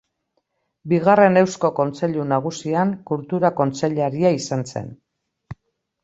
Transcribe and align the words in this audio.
Bigarren 0.91 1.35
Eusko 1.41 1.69
Kontseilu 1.79 2.23
Nagusian 2.29 2.93
kultura 3.11 3.51
kontseilaria 3.59 4.31
izan 4.39 4.65
zen. 4.73 4.89